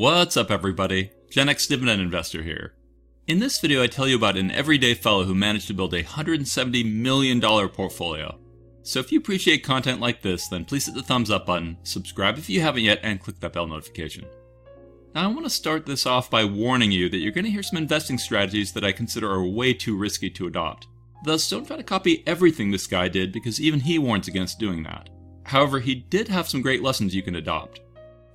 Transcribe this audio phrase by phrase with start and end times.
[0.00, 1.10] What's up, everybody?
[1.28, 2.74] Gen X Dividend Investor here.
[3.26, 6.04] In this video, I tell you about an everyday fellow who managed to build a
[6.04, 8.38] $170 million portfolio.
[8.84, 12.38] So if you appreciate content like this, then please hit the thumbs up button, subscribe
[12.38, 14.24] if you haven't yet, and click that bell notification.
[15.16, 17.64] Now, I want to start this off by warning you that you're going to hear
[17.64, 20.86] some investing strategies that I consider are way too risky to adopt.
[21.24, 24.84] Thus, don't try to copy everything this guy did because even he warns against doing
[24.84, 25.08] that.
[25.42, 27.80] However, he did have some great lessons you can adopt.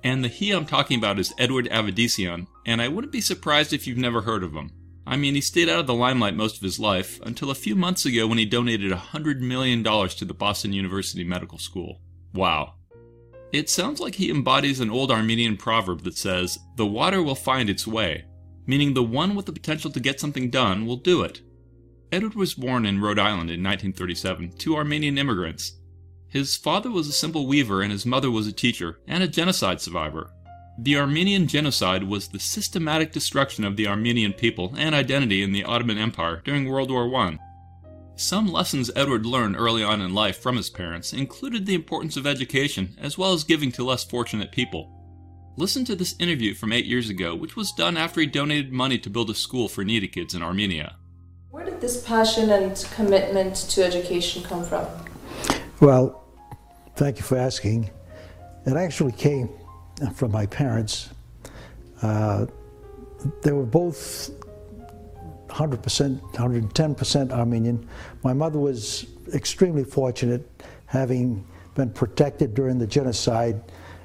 [0.04, 3.86] And the he I'm talking about is Edward Avedisian, and I wouldn't be surprised if
[3.86, 4.70] you've never heard of him.
[5.06, 7.74] I mean, he stayed out of the limelight most of his life until a few
[7.74, 12.00] months ago when he donated $100 million to the Boston University Medical School.
[12.34, 12.74] Wow.
[13.52, 17.70] It sounds like he embodies an old Armenian proverb that says, The water will find
[17.70, 18.24] its way,
[18.66, 21.40] meaning the one with the potential to get something done will do it.
[22.12, 25.78] Edward was born in Rhode Island in 1937 to Armenian immigrants,
[26.34, 29.80] his father was a simple weaver and his mother was a teacher and a genocide
[29.80, 30.32] survivor.
[30.76, 35.62] The Armenian Genocide was the systematic destruction of the Armenian people and identity in the
[35.62, 37.38] Ottoman Empire during World War I.
[38.16, 42.26] Some lessons Edward learned early on in life from his parents included the importance of
[42.26, 44.90] education as well as giving to less fortunate people.
[45.56, 48.98] Listen to this interview from eight years ago, which was done after he donated money
[48.98, 50.96] to build a school for needy kids in Armenia.
[51.52, 54.88] Where did this passion and commitment to education come from?
[55.80, 56.23] Well,
[56.96, 57.90] Thank you for asking.
[58.66, 59.48] It actually came
[60.14, 61.10] from my parents.
[62.02, 62.46] Uh,
[63.42, 64.30] they were both
[65.48, 67.88] 100%, 110% Armenian.
[68.22, 70.48] My mother was extremely fortunate,
[70.86, 73.60] having been protected during the genocide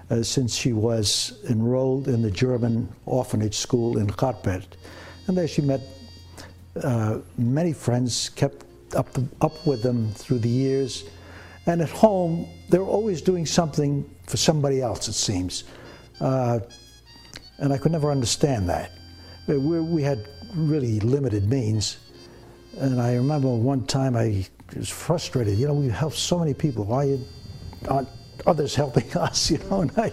[0.10, 4.66] uh, since she was enrolled in the German orphanage school in Kharpet.
[5.28, 5.82] And there she met
[6.84, 9.10] uh, many friends, kept up,
[9.42, 11.04] up with them through the years.
[11.66, 15.66] And at home, they're always doing something for somebody else, it seems.
[16.20, 16.60] Uh,
[17.58, 18.92] and I could never understand that.
[19.48, 21.98] Uh, we, had really limited means.
[22.78, 25.58] And I remember one time I was frustrated.
[25.58, 26.86] You know, we help so many people.
[26.86, 27.18] Why
[27.88, 28.10] aren't
[28.46, 29.52] others helping us?
[29.52, 30.12] You know, and I,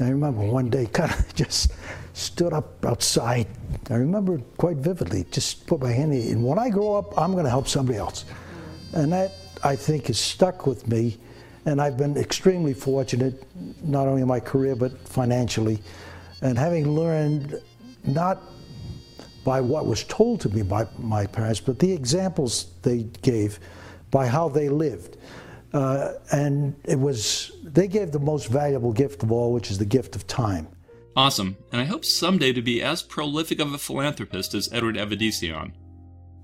[0.00, 1.72] I remember one day kind of just
[2.12, 3.46] stood up outside.
[3.88, 5.24] I remember quite vividly.
[5.30, 6.32] Just put my hand in.
[6.32, 8.24] And when I grow up, I'm going to help somebody else.
[8.92, 9.32] And that
[9.62, 11.18] I think has stuck with me.
[11.66, 13.44] And I've been extremely fortunate,
[13.82, 15.78] not only in my career, but financially.
[16.40, 17.60] And having learned
[18.04, 18.40] not
[19.44, 23.58] by what was told to me by my parents, but the examples they gave
[24.10, 25.16] by how they lived.
[25.72, 29.84] Uh, and it was, they gave the most valuable gift of all, which is the
[29.84, 30.66] gift of time.
[31.16, 35.72] Awesome, and I hope someday to be as prolific of a philanthropist as Edward Avedisian.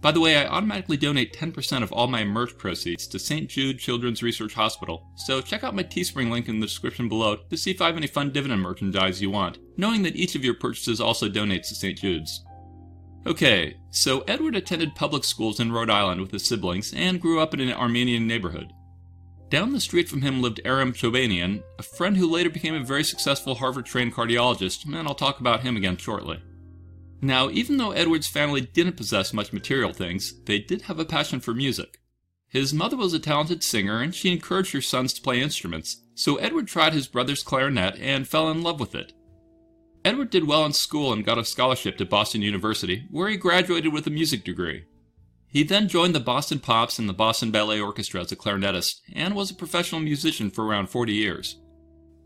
[0.01, 3.49] By the way, I automatically donate 10% of all my merch proceeds to St.
[3.49, 7.57] Jude Children's Research Hospital, so check out my Teespring link in the description below to
[7.57, 10.55] see if I have any fun dividend merchandise you want, knowing that each of your
[10.55, 11.99] purchases also donates to St.
[11.99, 12.45] Jude's.
[13.27, 17.55] Okay, so Edward attended public schools in Rhode Island with his siblings and grew up
[17.55, 18.73] in an Armenian neighborhood.
[19.49, 23.03] Down the street from him lived Aram Chobanian, a friend who later became a very
[23.03, 26.41] successful Harvard trained cardiologist, and I'll talk about him again shortly.
[27.21, 31.41] Now, even though Edward's family didn't possess much material things, they did have a passion
[31.41, 31.99] for music.
[32.49, 36.37] His mother was a talented singer and she encouraged her sons to play instruments, so
[36.37, 39.13] Edward tried his brother's clarinet and fell in love with it.
[40.05, 43.93] Edward did well in school and got a scholarship to Boston University, where he graduated
[43.93, 44.85] with a music degree.
[45.49, 49.35] He then joined the Boston Pops and the Boston Ballet Orchestra as a clarinetist and
[49.35, 51.59] was a professional musician for around 40 years.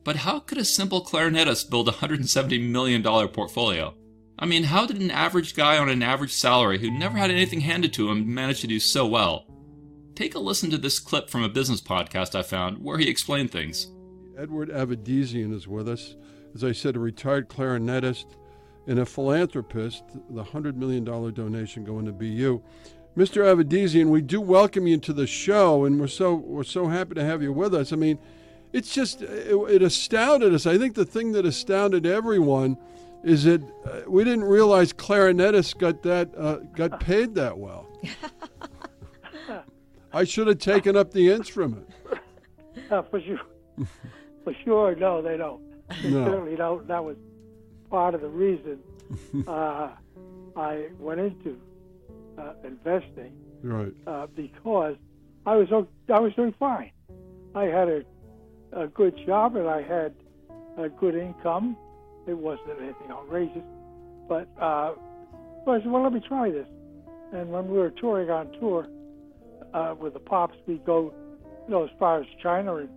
[0.04, 3.94] But how could a simple clarinetist build a $170 million portfolio?
[4.42, 7.60] I mean, how did an average guy on an average salary who never had anything
[7.60, 9.44] handed to him manage to do so well?
[10.14, 13.50] Take a listen to this clip from a business podcast I found where he explained
[13.50, 13.88] things.
[14.38, 16.16] Edward Avedisian is with us.
[16.54, 18.24] As I said, a retired clarinetist
[18.86, 22.62] and a philanthropist, the $100 million donation going to BU.
[23.18, 23.44] Mr.
[23.44, 27.24] Avedisian, we do welcome you to the show, and we're so we're so happy to
[27.24, 27.92] have you with us.
[27.92, 28.18] I mean,
[28.72, 30.64] it's just it, it astounded us.
[30.64, 32.78] I think the thing that astounded everyone
[33.24, 37.86] is that uh, we didn't realize clarinetists got that uh, got paid that well.
[40.12, 41.88] I should have taken up the instrument.
[42.88, 43.38] Uh, for sure,
[44.42, 45.60] for sure, no, they don't.
[46.02, 46.24] They No.
[46.24, 46.88] certainly don't.
[46.88, 47.16] That was
[47.88, 48.80] part of the reason
[49.46, 49.90] uh,
[50.56, 51.56] I went into
[52.36, 53.32] uh, investing
[53.62, 53.92] Right.
[54.08, 54.96] uh, because
[55.46, 55.68] I was
[56.12, 56.90] I was doing fine.
[57.54, 58.02] I had a,
[58.72, 60.12] a good job and I had
[60.76, 61.76] a good income.
[62.30, 63.64] It wasn't anything outrageous,
[64.28, 64.94] but uh,
[65.64, 66.66] so I said, well, let me try this.
[67.32, 68.86] And when we were touring on tour
[69.74, 71.12] uh, with the Pops, we'd go,
[71.66, 72.88] you know, as far as China and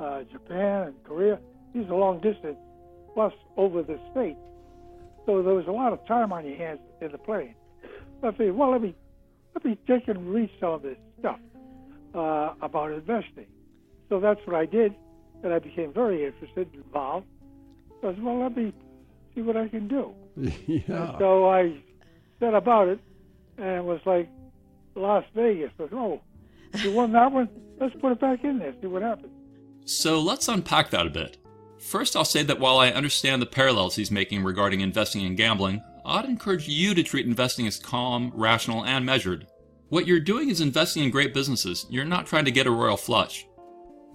[0.00, 1.38] uh, Japan and Korea.
[1.74, 2.56] These are long distance,
[3.14, 4.36] plus over the state.
[5.26, 7.54] So there was a lot of time on your hands in the plane.
[8.22, 8.94] I figured, well, let me
[9.54, 11.40] let me take and read some of this stuff
[12.14, 13.46] uh, about investing.
[14.08, 14.94] So that's what I did,
[15.42, 17.26] and I became very interested and involved.
[18.00, 18.72] So I said, well, let me
[19.34, 20.14] see what I can do.
[20.66, 21.18] yeah.
[21.18, 21.76] So I
[22.40, 23.00] set about it,
[23.56, 24.28] and it was like
[24.94, 25.70] Las Vegas.
[25.78, 26.20] I said, oh,
[26.74, 27.48] you won that one?
[27.80, 29.32] Let's put it back in there, see what happens.
[29.84, 31.38] So let's unpack that a bit.
[31.78, 35.82] First, I'll say that while I understand the parallels he's making regarding investing and gambling,
[36.04, 39.46] I'd encourage you to treat investing as calm, rational, and measured.
[39.88, 41.86] What you're doing is investing in great businesses.
[41.88, 43.46] You're not trying to get a royal flush.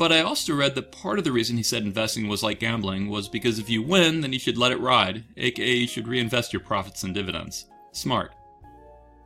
[0.04, 3.08] But I also read that part of the reason he said investing was like gambling
[3.08, 6.52] was because if you win, then you should let it ride, aka you should reinvest
[6.52, 7.68] your profits and dividends.
[7.94, 8.36] Smart.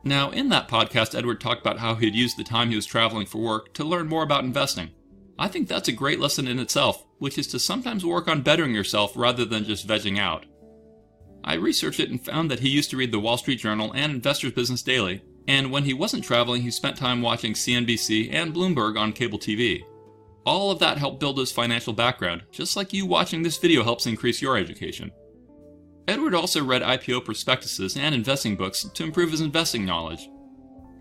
[0.04, 3.26] Now, in that podcast, Edward talked about how he'd used the time he was traveling
[3.26, 4.90] for work to learn more about investing.
[5.36, 8.72] I think that's a great lesson in itself, which is to sometimes work on bettering
[8.72, 10.46] yourself rather than just vegging out.
[11.42, 14.12] I researched it and found that he used to read the Wall Street Journal and
[14.12, 18.96] Investor's Business Daily, and when he wasn't traveling, he spent time watching CNBC and Bloomberg
[18.96, 19.82] on cable TV.
[20.48, 24.06] All of that helped build his financial background, just like you watching this video helps
[24.06, 25.10] increase your education.
[26.08, 30.30] Edward also read IPO prospectuses and investing books to improve his investing knowledge.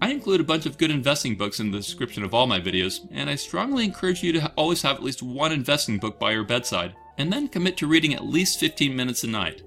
[0.01, 3.07] I include a bunch of good investing books in the description of all my videos,
[3.09, 6.43] and I strongly encourage you to always have at least one investing book by your
[6.43, 9.61] bedside, and then commit to reading at least 15 minutes a night.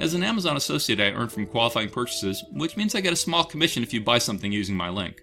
[0.00, 3.44] As an Amazon associate, I earn from qualifying purchases, which means I get a small
[3.44, 5.22] commission if you buy something using my link.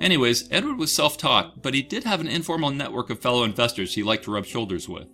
[0.00, 3.94] Anyways, Edward was self taught, but he did have an informal network of fellow investors
[3.94, 5.08] he liked to rub shoulders with.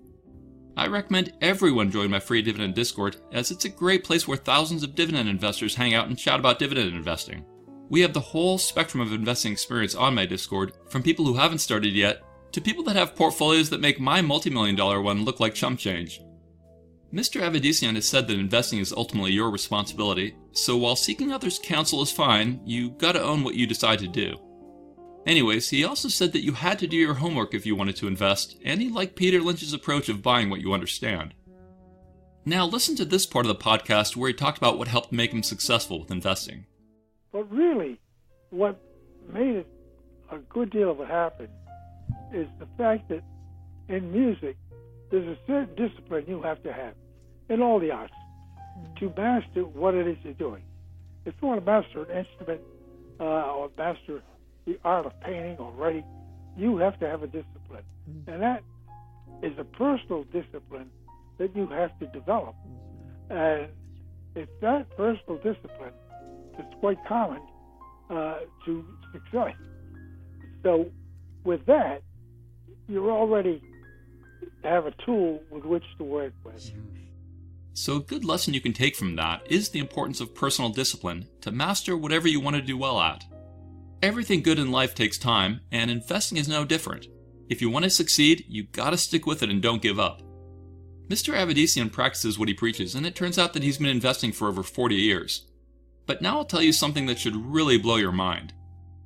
[0.76, 4.82] I recommend everyone join my free dividend Discord, as it's a great place where thousands
[4.82, 7.44] of dividend investors hang out and chat about dividend investing.
[7.88, 11.58] We have the whole spectrum of investing experience on my Discord, from people who haven't
[11.58, 12.22] started yet
[12.52, 16.20] to people that have portfolios that make my multi-million dollar one look like chump change.
[17.12, 17.40] Mr.
[17.40, 22.10] Avedisian has said that investing is ultimately your responsibility, so while seeking others' counsel is
[22.10, 24.36] fine, you gotta own what you decide to do.
[25.26, 28.06] Anyways, he also said that you had to do your homework if you wanted to
[28.06, 31.34] invest, and he liked Peter Lynch's approach of buying what you understand.
[32.44, 35.32] Now, listen to this part of the podcast where he talked about what helped make
[35.32, 36.66] him successful with investing.
[37.32, 37.98] But really,
[38.50, 38.78] what
[39.32, 39.66] made it
[40.30, 41.48] a good deal of it happen
[42.34, 43.22] is the fact that
[43.88, 44.56] in music,
[45.10, 46.94] there's a certain discipline you have to have
[47.48, 48.12] in all the arts
[48.98, 50.62] to master what it is you're doing.
[51.24, 52.60] If you want to master an instrument
[53.20, 54.22] uh, or master
[54.66, 56.04] the art of painting or writing,
[56.56, 57.84] you have to have a discipline.
[58.08, 58.30] Mm-hmm.
[58.30, 58.62] And that
[59.42, 60.90] is a personal discipline
[61.38, 62.54] that you have to develop.
[63.30, 63.68] And
[64.34, 65.92] it's that personal discipline
[66.58, 67.40] it's quite common
[68.10, 69.54] uh, to success.
[70.62, 70.90] So,
[71.44, 72.02] with that,
[72.88, 73.62] you're already
[74.62, 76.72] have a tool with which to work with.
[77.74, 81.26] So, a good lesson you can take from that is the importance of personal discipline
[81.42, 83.24] to master whatever you want to do well at.
[84.04, 87.06] Everything good in life takes time, and investing is no different.
[87.48, 90.20] If you want to succeed, you gotta stick with it and don't give up.
[91.08, 91.32] Mr.
[91.32, 94.62] Avedisian practices what he preaches, and it turns out that he's been investing for over
[94.62, 95.46] 40 years.
[96.04, 98.52] But now I'll tell you something that should really blow your mind.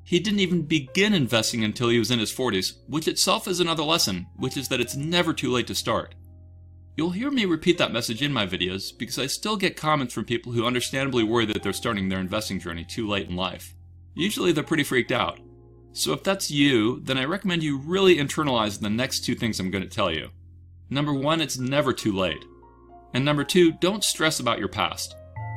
[0.03, 3.85] He didn't even begin investing until he was in his 40s, which itself is another
[3.85, 6.17] lesson, which is that it's never too late to start.
[6.97, 10.25] You'll hear me repeat that message in my videos because I still get comments from
[10.25, 13.77] people who understandably worry that they're starting their investing journey too late in life.
[14.19, 15.41] Usually they're pretty freaked out.
[15.93, 19.71] So if that's you, then I recommend you really internalize the next two things I'm
[19.71, 20.29] going to tell you.
[20.91, 22.45] Number one, it's never too late.
[23.15, 25.15] And number two, don't stress about your past.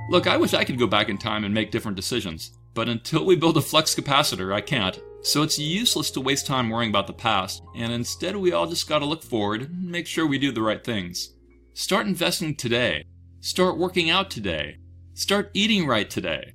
[0.09, 3.25] Look, I wish I could go back in time and make different decisions, but until
[3.25, 4.99] we build a flux capacitor, I can't.
[5.23, 8.87] So it's useless to waste time worrying about the past, and instead we all just
[8.87, 11.33] gotta look forward and make sure we do the right things.
[11.73, 13.05] Start investing today.
[13.39, 14.77] Start working out today.
[15.13, 16.53] Start eating right today.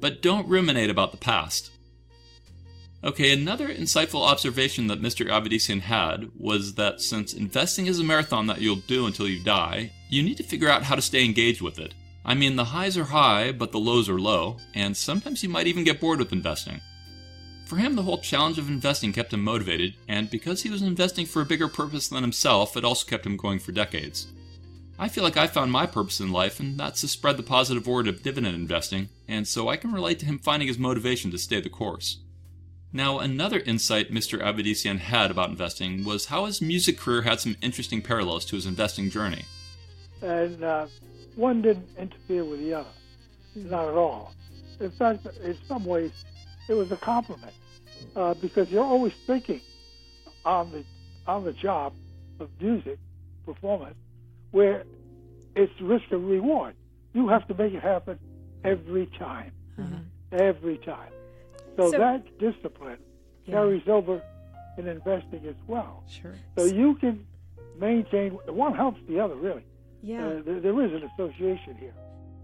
[0.00, 1.70] But don't ruminate about the past.
[3.04, 5.28] Okay, another insightful observation that Mr.
[5.28, 9.92] Avedisian had was that since investing is a marathon that you'll do until you die,
[10.08, 11.94] you need to figure out how to stay engaged with it.
[12.24, 15.68] I mean, the highs are high, but the lows are low, and sometimes you might
[15.68, 16.80] even get bored with investing.
[17.66, 21.26] For him, the whole challenge of investing kept him motivated, and because he was investing
[21.26, 24.26] for a bigger purpose than himself, it also kept him going for decades.
[24.98, 27.86] I feel like I found my purpose in life, and that's to spread the positive
[27.86, 31.38] word of dividend investing, and so I can relate to him finding his motivation to
[31.38, 32.18] stay the course.
[32.92, 34.40] Now, another insight Mr.
[34.40, 38.64] Avedisian had about investing was how his music career had some interesting parallels to his
[38.64, 39.44] investing journey.
[40.22, 40.86] And uh,
[41.34, 42.88] one didn't interfere with the other,
[43.54, 44.32] not at all.
[44.80, 46.12] In fact, in some ways,
[46.68, 47.52] it was a complement
[48.14, 49.60] uh, because you're always thinking
[50.44, 50.84] on the
[51.26, 51.92] on the job
[52.38, 52.98] of music
[53.44, 53.96] performance,
[54.52, 54.84] where
[55.56, 56.74] it's risk and reward.
[57.14, 58.18] You have to make it happen
[58.66, 59.52] every time,
[60.32, 61.12] every time.
[61.76, 62.98] So, So- that discipline
[63.44, 63.54] Yeah.
[63.54, 64.22] carries over
[64.78, 66.02] in investing as well.
[66.08, 66.34] Sure.
[66.58, 67.26] So you can
[67.78, 69.62] maintain one helps the other really.
[70.02, 70.26] Yeah.
[70.26, 71.94] Uh, there, there is an association here.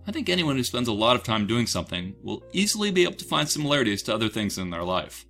[0.07, 3.14] I think anyone who spends a lot of time doing something will easily be able
[3.14, 5.25] to find similarities to other things in their life.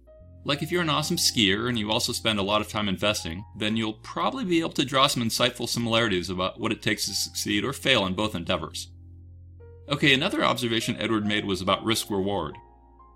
[0.45, 3.45] Like if you're an awesome skier and you also spend a lot of time investing,
[3.57, 7.13] then you'll probably be able to draw some insightful similarities about what it takes to
[7.15, 8.89] succeed or fail in both endeavors.
[9.93, 12.57] Okay, another observation Edward made was about risk reward.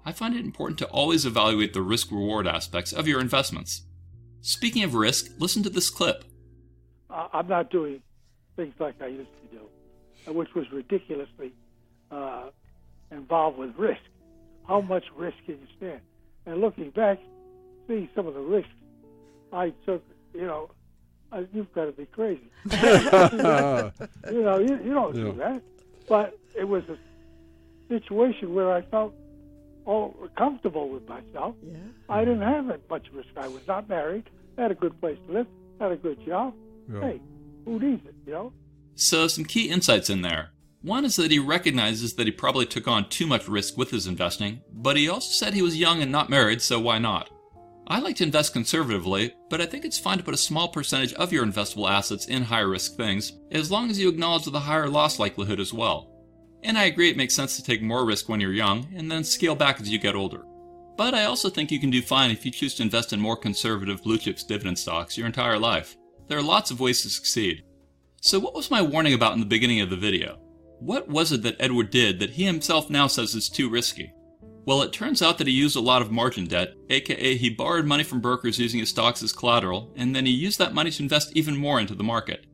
[0.04, 3.82] I find it important to always evaluate the risk reward aspects of your investments.
[4.42, 6.24] Speaking of risk, listen to this clip.
[7.08, 8.02] I- I'm not doing
[8.56, 9.62] things like I used to do,
[10.28, 11.52] uh, which was ridiculously
[12.10, 12.50] uh,
[13.10, 14.02] involved with risk.
[14.68, 16.00] How much risk can you stand?
[16.44, 17.18] And looking back,
[17.88, 18.70] seeing some of the risks
[19.50, 20.04] I took,
[20.34, 20.68] you know,
[21.32, 22.50] uh, you've got to be crazy.
[22.70, 25.62] you know, you, you don't do that.
[26.08, 26.96] But it was a
[27.88, 29.14] situation where I felt
[29.84, 31.54] all comfortable with myself.
[31.62, 31.78] Yeah.
[32.08, 33.28] I didn't have that much risk.
[33.36, 35.46] I was not married, I had a good place to live,
[35.80, 36.54] had a good job.
[36.92, 37.00] Yeah.
[37.00, 37.20] Hey,
[37.64, 38.52] who needs it, you know?
[38.94, 40.50] So, some key insights in there.
[40.82, 44.06] One is that he recognizes that he probably took on too much risk with his
[44.06, 47.30] investing, but he also said he was young and not married, so why not?
[47.88, 51.12] I like to invest conservatively, but I think it's fine to put a small percentage
[51.14, 54.88] of your investable assets in higher risk things, as long as you acknowledge the higher
[54.88, 56.10] loss likelihood as well.
[56.64, 59.22] And I agree it makes sense to take more risk when you're young and then
[59.22, 60.44] scale back as you get older.
[60.96, 63.36] But I also think you can do fine if you choose to invest in more
[63.36, 65.96] conservative blue chips dividend stocks your entire life.
[66.26, 67.62] There are lots of ways to succeed.
[68.20, 70.40] So, what was my warning about in the beginning of the video?
[70.80, 74.12] What was it that Edward did that he himself now says is too risky?
[74.66, 77.86] Well, it turns out that he used a lot of margin debt, aka he borrowed
[77.86, 81.02] money from brokers using his stocks as collateral, and then he used that money to
[81.04, 82.46] invest even more into the market.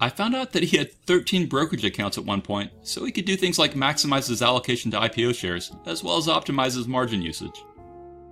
[0.00, 3.26] I found out that he had 13 brokerage accounts at one point, so he could
[3.26, 7.20] do things like maximize his allocation to IPO shares, as well as optimize his margin
[7.20, 7.62] usage.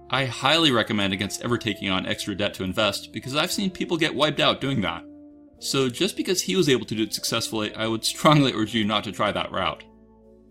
[0.09, 3.99] I highly recommend against ever taking on extra debt to invest because I've seen people
[3.99, 5.05] get wiped out doing that.
[5.59, 8.85] So just because he was able to do it successfully, I would strongly urge you
[8.85, 9.85] not to try that route.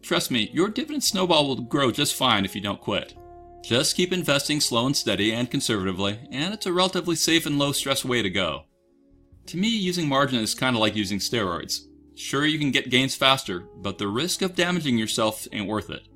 [0.02, 3.16] Trust me, your dividend snowball will grow just fine if you don't quit.
[3.64, 7.72] Just keep investing slow and steady and conservatively, and it's a relatively safe and low
[7.72, 8.64] stress way to go.
[9.48, 11.82] To me, using margin is kind of like using steroids.
[12.16, 16.08] Sure, you can get gains faster, but the risk of damaging yourself ain't worth it.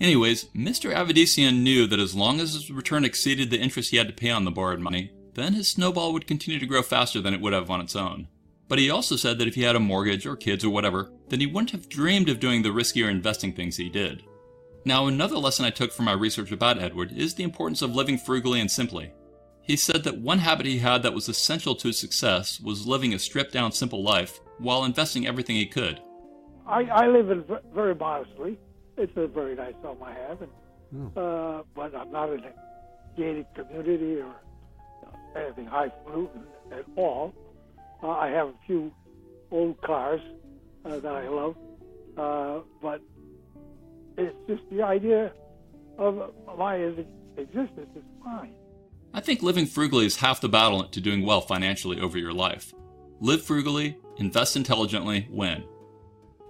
[0.00, 0.94] Anyways, Mr.
[0.94, 4.30] Avedisian knew that as long as his return exceeded the interest he had to pay
[4.30, 7.52] on the borrowed money, then his snowball would continue to grow faster than it would
[7.52, 8.28] have on its own.
[8.68, 11.40] But he also said that if he had a mortgage or kids or whatever, then
[11.40, 14.22] he wouldn't have dreamed of doing the riskier investing things he did.
[14.84, 18.18] Now, another lesson I took from my research about Edward is the importance of living
[18.18, 19.12] frugally and simply.
[19.60, 23.12] He said that one habit he had that was essential to his success was living
[23.12, 26.00] a stripped down, simple life while investing everything he could.
[26.66, 28.58] I, I live in v- very modestly.
[28.96, 32.52] It's a very nice home I have, and, uh, but I'm not in a
[33.16, 34.32] gated community or
[35.36, 37.34] anything highfalutin at all.
[38.02, 38.92] Uh, I have a few
[39.50, 40.20] old cars
[40.86, 41.56] uh, that I love,
[42.16, 43.00] uh, but
[44.16, 45.32] it's just the idea
[45.98, 48.54] of my existence is fine.
[49.12, 52.72] I think living frugally is half the battle to doing well financially over your life.
[53.20, 55.64] Live frugally, invest intelligently, win.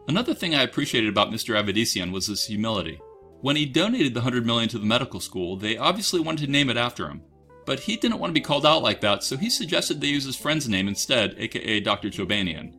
[0.09, 1.61] Another thing I appreciated about Mr.
[1.61, 3.01] Avedisian was his humility.
[3.41, 6.71] When he donated the 100 million to the medical school, they obviously wanted to name
[6.71, 7.23] it after him.
[7.67, 10.25] But he didn't want to be called out like that, so he suggested they use
[10.25, 12.09] his friend's name instead, aka Dr.
[12.09, 12.76] Chobanian.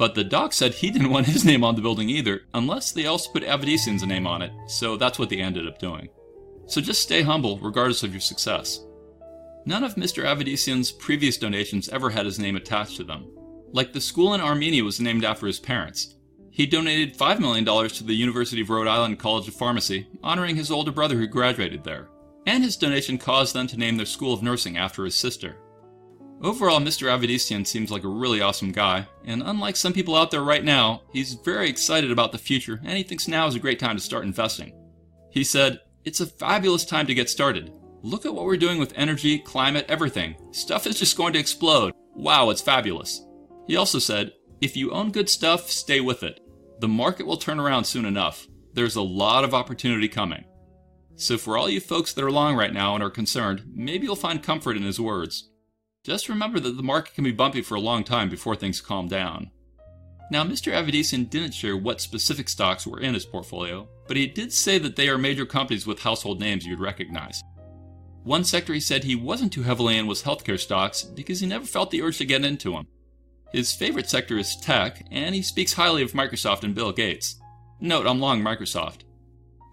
[0.00, 3.04] But the doc said he didn't want his name on the building either, unless they
[3.04, 6.08] also put Avedisian's name on it, so that's what they ended up doing.
[6.64, 8.82] So just stay humble, regardless of your success.
[9.66, 10.24] None of Mr.
[10.24, 13.30] Avedisian's previous donations ever had his name attached to them.
[13.72, 16.14] Like the school in Armenia was named after his parents.
[16.50, 20.70] He donated $5 million to the University of Rhode Island College of Pharmacy, honoring his
[20.70, 22.08] older brother who graduated there.
[22.46, 25.56] And his donation caused them to name their school of nursing after his sister.
[26.42, 27.06] Overall, Mr.
[27.06, 31.02] Avedisian seems like a really awesome guy, and unlike some people out there right now,
[31.12, 34.02] he's very excited about the future and he thinks now is a great time to
[34.02, 34.72] start investing.
[35.30, 37.74] He said, It's a fabulous time to get started.
[38.02, 40.34] Look at what we're doing with energy, climate, everything.
[40.52, 41.92] Stuff is just going to explode.
[42.14, 43.22] Wow, it's fabulous.
[43.66, 44.32] He also said,
[44.62, 46.40] If you own good stuff, stay with it.
[46.80, 48.48] The market will turn around soon enough.
[48.72, 50.46] There's a lot of opportunity coming.
[51.16, 54.16] So, for all you folks that are long right now and are concerned, maybe you'll
[54.16, 55.49] find comfort in his words.
[56.02, 59.06] Just remember that the market can be bumpy for a long time before things calm
[59.06, 59.50] down.
[60.30, 60.72] Now, Mr.
[60.72, 64.96] Avedisian didn't share what specific stocks were in his portfolio, but he did say that
[64.96, 67.42] they are major companies with household names you'd recognize.
[68.22, 71.66] One sector he said he wasn't too heavily in was healthcare stocks because he never
[71.66, 72.86] felt the urge to get into them.
[73.52, 77.38] His favorite sector is tech, and he speaks highly of Microsoft and Bill Gates.
[77.78, 79.00] Note, I'm long Microsoft.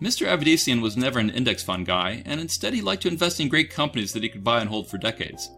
[0.01, 0.27] Mr.
[0.27, 3.69] Avedisian was never an index fund guy, and instead he liked to invest in great
[3.69, 5.50] companies that he could buy and hold for decades.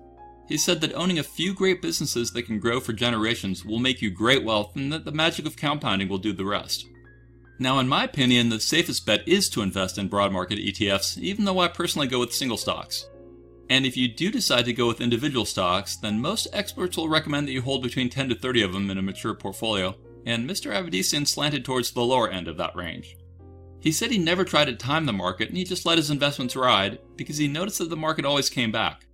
[0.50, 4.01] He said that owning a few great businesses that can grow for generations will make
[4.01, 6.88] you great wealth and that the magic of compounding will do the rest.
[7.60, 11.46] Now, in my opinion, the safest bet is to invest in broad market ETFs, even
[11.46, 13.06] though I personally go with single stocks.
[13.70, 17.48] And if you do decide to go with individual stocks, then most experts will recommend
[17.48, 19.94] that you hold between 10 to 30 of them in a mature portfolio,
[20.25, 20.72] and Mr.
[20.72, 23.15] Avedisian slanted towards the lower end of that range.
[23.82, 26.56] He said he never tried to time the market and he just let his investments
[26.56, 29.06] ride because he noticed that the market always came back.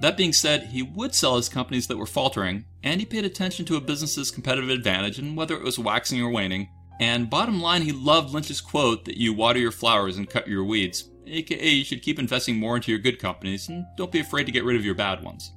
[0.00, 3.64] That being said, he would sell his companies that were faltering, and he paid attention
[3.66, 6.68] to a business's competitive advantage and whether it was waxing or waning.
[7.00, 10.64] And bottom line, he loved Lynch's quote that you water your flowers and cut your
[10.64, 14.44] weeds, aka you should keep investing more into your good companies and don't be afraid
[14.44, 15.52] to get rid of your bad ones.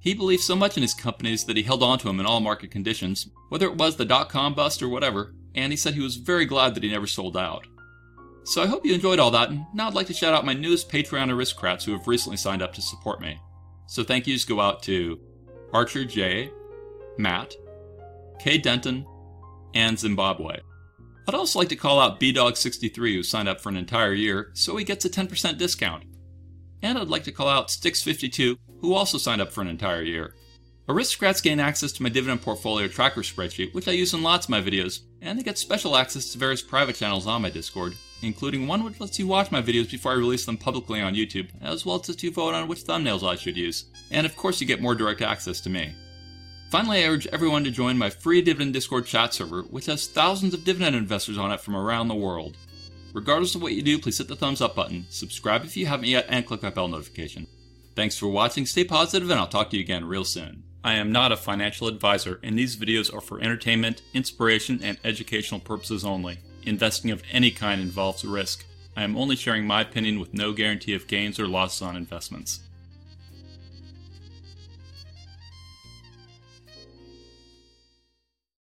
[0.00, 2.40] He believed so much in his companies that he held on to them in all
[2.40, 6.00] market conditions, whether it was the dot com bust or whatever, and he said he
[6.00, 7.66] was very glad that he never sold out.
[8.44, 10.54] So I hope you enjoyed all that, and now I'd like to shout out my
[10.54, 13.38] newest Patreon aristocrats who have recently signed up to support me.
[13.90, 15.18] So thank yous go out to
[15.72, 16.52] Archer J,
[17.18, 17.56] Matt,
[18.38, 19.04] Kay Denton,
[19.74, 20.60] and Zimbabwe.
[21.26, 24.76] I'd also like to call out BDog63 who signed up for an entire year, so
[24.76, 26.04] he gets a 10% discount.
[26.82, 30.36] And I'd like to call out Stix52 who also signed up for an entire year.
[30.88, 34.50] Aristocrats gain access to my dividend portfolio tracker spreadsheet, which I use in lots of
[34.50, 38.66] my videos, and they get special access to various private channels on my Discord, including
[38.66, 41.84] one which lets you watch my videos before I release them publicly on YouTube, as
[41.84, 43.86] well as lets you vote on which thumbnails I should use.
[44.10, 45.94] And of course, you get more direct access to me.
[46.70, 50.54] Finally, I urge everyone to join my free Dividend Discord chat server, which has thousands
[50.54, 52.56] of dividend investors on it from around the world.
[53.12, 56.06] Regardless of what you do, please hit the thumbs up button, subscribe if you haven't
[56.06, 57.48] yet, and click that bell notification.
[57.96, 60.62] Thanks for watching, stay positive, and I'll talk to you again real soon.
[60.84, 65.60] I am not a financial advisor, and these videos are for entertainment, inspiration, and educational
[65.60, 66.38] purposes only.
[66.64, 68.64] Investing of any kind involves risk.
[68.96, 72.60] I am only sharing my opinion with no guarantee of gains or losses on investments.